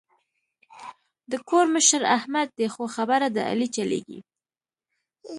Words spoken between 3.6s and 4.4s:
چلېږي.